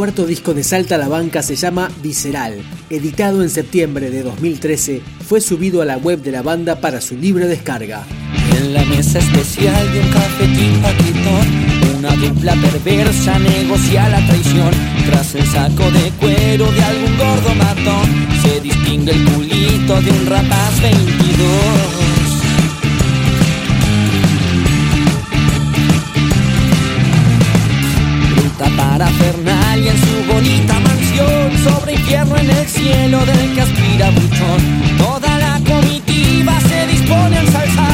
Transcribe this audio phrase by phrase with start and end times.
[0.00, 2.62] Cuarto disco de Salta a la Banca se llama Visceral.
[2.88, 7.18] Editado en septiembre de 2013, fue subido a la web de la banda para su
[7.18, 8.06] libre descarga.
[8.56, 14.70] En la mesa especial de un cafetín paquetón, una dupla perversa negocia la traición.
[15.04, 20.26] Tras el saco de cuero de algún gordo matón, se distingue el culito de un
[20.28, 22.09] rapaz 22.
[29.00, 34.10] Para Fernal y en su bonita mansión sobre infierno en el cielo del que aspira
[34.10, 34.60] buchón.
[34.98, 37.89] Toda la comitiva se dispone a ensalzar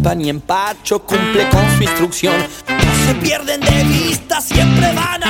[0.00, 2.34] culpa ni empacho cumple con su instrucción.
[2.68, 5.29] No se pierden de vista, siempre van a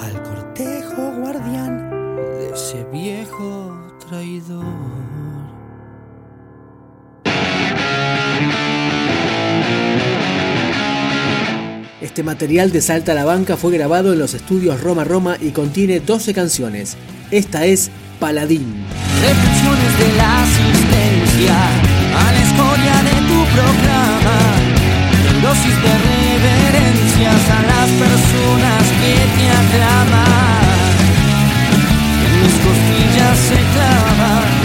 [0.00, 1.90] al cortejo guardián
[2.38, 3.76] de ese viejo
[4.08, 4.64] traidor.
[12.00, 15.50] Este material de Salta a la Banca fue grabado en los estudios Roma Roma y
[15.50, 16.96] contiene 12 canciones.
[17.30, 18.84] Esta es Paladín.
[19.22, 21.56] reflexiones de la asistencia
[22.18, 24.36] a la escoria de tu programa,
[25.52, 30.64] dosis de reverencias a las personas que te aclaman.
[32.24, 34.61] En mis costillas se clava.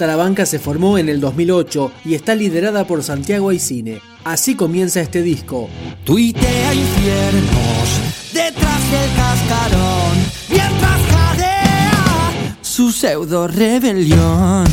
[0.00, 4.00] Salta la Banca se formó en el 2008 y está liderada por Santiago Aicine.
[4.24, 5.68] Así comienza este disco.
[6.04, 8.00] Tuitea infiernos
[8.32, 10.16] detrás del cascarón
[10.48, 14.64] mientras jadea su pseudo rebelión.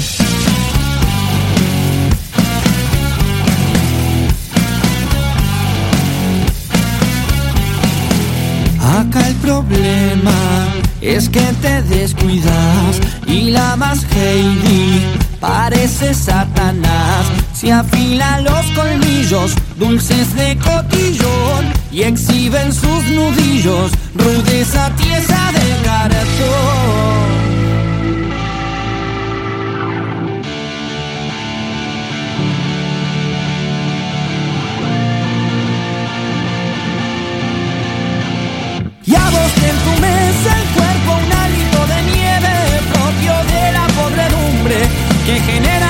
[8.80, 10.68] Acá el problema
[11.02, 15.02] es que te descuidas y la más Heidi
[15.40, 17.26] parece Satanás.
[17.54, 27.28] Se afila los colmillos dulces de cotillón y exhiben sus nudillos rudeza tiesa de cartón.
[39.06, 40.57] Y a vos entumece el
[44.68, 45.87] que genera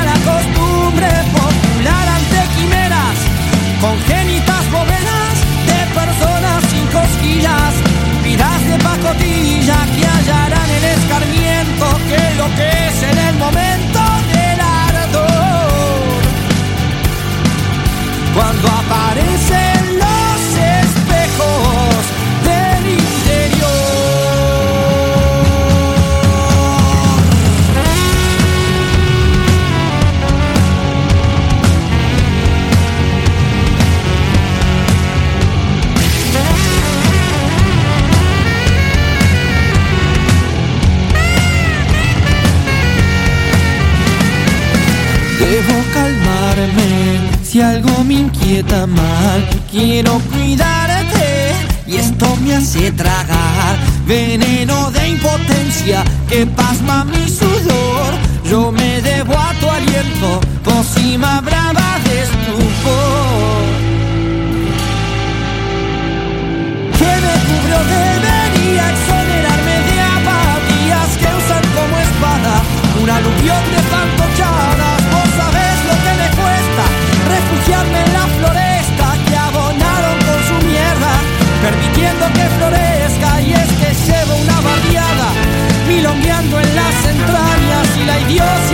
[48.07, 49.45] me inquieta mal.
[49.69, 51.53] Quiero cuidarte
[51.85, 58.13] y esto me hace tragar veneno de impotencia que pasma mi sudor.
[58.49, 63.65] Yo me debo a tu aliento, pócima brava de estupor.
[66.97, 72.63] Que me cubrió debería exonerarme de apatías que usan como espada
[73.03, 73.76] un aluvión de
[88.37, 88.66] entrañas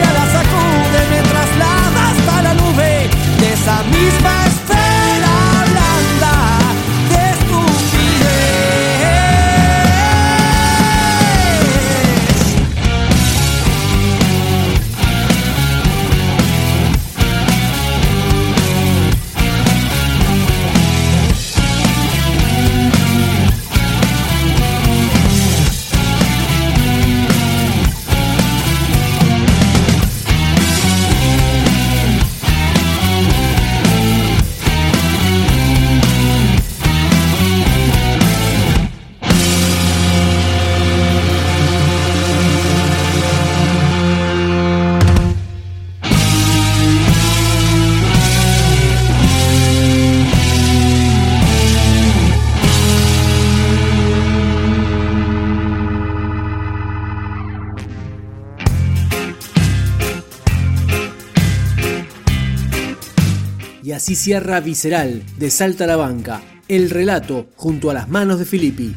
[63.93, 68.45] Y así cierra Visceral de Salta la Banca, el relato junto a las manos de
[68.45, 68.95] Filippi.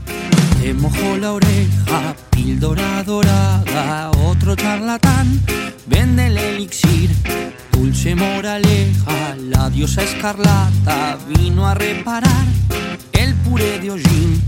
[0.58, 5.42] Te mojó la oreja, píldora dorada, otro charlatán,
[5.84, 7.10] vende el elixir,
[7.72, 12.46] dulce moraleja, la diosa escarlata vino a reparar
[13.12, 14.42] el puré de hollín,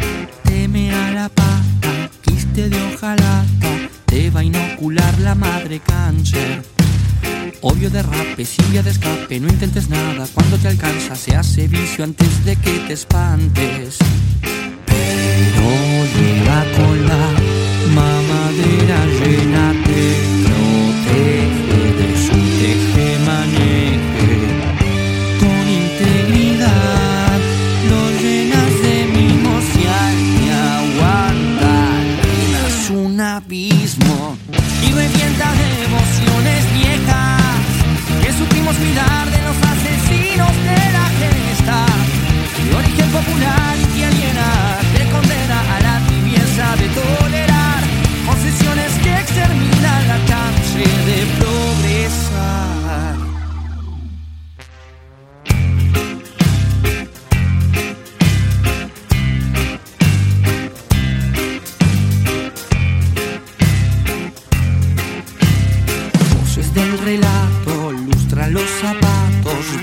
[0.44, 6.77] teme a la pata, quiste de hojalata, te va a inocular la madre cáncer.
[7.60, 12.04] Obvio derrape, sin vía de escape, no intentes nada, cuando te alcanza se hace vicio
[12.04, 13.98] antes de que te espantes.
[14.86, 15.68] Pero
[16.18, 17.32] llega con la
[17.94, 19.74] mamadera llena,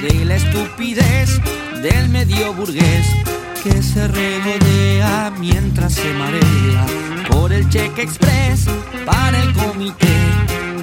[0.08, 1.42] de la estupidez
[1.82, 3.08] del medio burgués
[3.64, 6.86] que se regodea mientras se marea
[7.28, 8.66] por el cheque express
[9.04, 10.16] para el comité.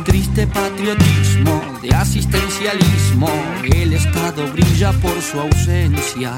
[0.04, 3.30] Triste patriotismo de asistencialismo,
[3.62, 6.32] el Estado brilla por su ausencia.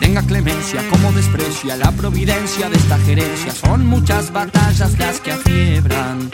[0.00, 3.52] Tenga clemencia como desprecia la providencia de esta gerencia.
[3.52, 6.30] Son muchas batallas las que afiebran.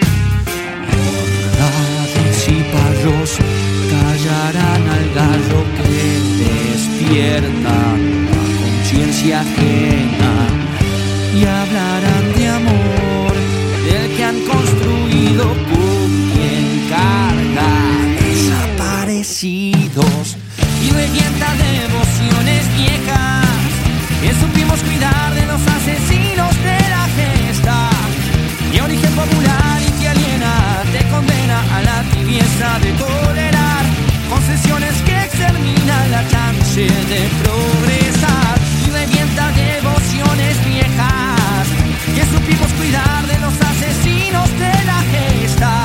[32.40, 33.84] Tibieza de tolerar
[34.28, 38.58] concesiones que exterminan la chance de progresar.
[38.86, 41.66] Y revienta devociones viejas
[42.14, 45.84] que supimos cuidar de los asesinos de la gesta.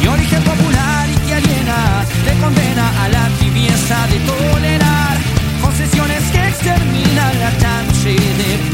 [0.00, 5.16] De origen popular y que aliena te condena a la tibieza de tolerar
[5.62, 8.73] concesiones que exterminan la chance de progresar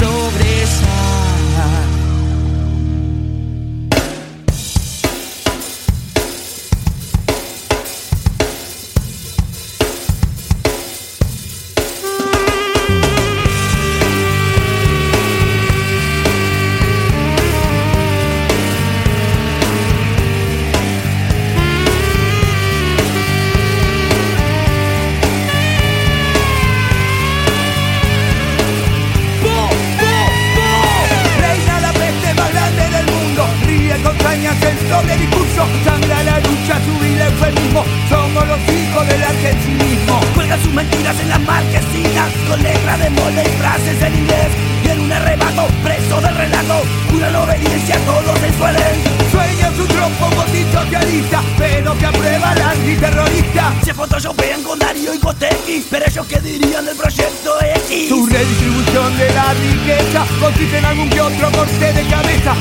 [34.90, 37.84] doble discurso Sangra la lucha, su vil eufemismo.
[38.08, 40.20] Somos los hijos del argentinismo.
[40.34, 44.50] Cuelga sus mentiras en las marquesinas Con letra de molde y frases en inglés.
[44.84, 48.96] Y en un arrebato, preso del relato Jura la obediencia, todos se suelen
[49.30, 50.30] Sueña su trompo
[50.72, 53.74] socialista Pero que aprueba la antiterrorista.
[53.84, 57.56] Se photoshopean con Darío y Cotequi Pero ellos qué dirían del proyecto
[57.86, 58.08] X.
[58.08, 62.54] Su redistribución de la riqueza consiste en algún que otro corte de cabeza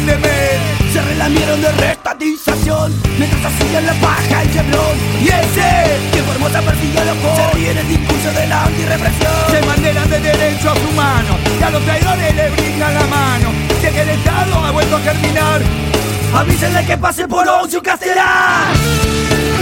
[0.00, 0.58] de
[0.92, 6.62] Se relamieron de restatización Mientras hacían la paja el Chevron Y ese que por Formosa
[6.62, 9.32] persigue los Se ríe en el discurso de la antirrepresión.
[9.50, 13.50] Se manderan de derechos humanos Y a los traidores le brindan la mano.
[13.82, 15.60] De que el Estado ha vuelto a terminar
[16.34, 19.61] Avísenle que pase por once y